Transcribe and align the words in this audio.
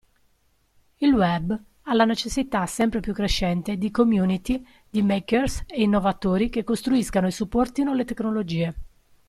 Il 0.97 1.13
Web 1.13 1.59
ha 1.83 1.93
la 1.93 2.05
necessità 2.05 2.65
sempre 2.65 3.01
più 3.01 3.13
crescente 3.13 3.77
di 3.77 3.91
community 3.91 4.65
di 4.89 5.03
makers 5.03 5.65
e 5.67 5.83
innovatori 5.83 6.49
che 6.49 6.63
costruiscano 6.63 7.27
e 7.27 7.31
supportino 7.31 7.93
le 7.93 8.05
tecnologie. 8.05 8.75